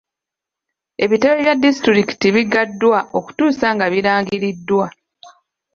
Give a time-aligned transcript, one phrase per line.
[1.03, 4.85] Ebitebe bya disitulikiti biggaddwa okutuusa nga birangiriddwa.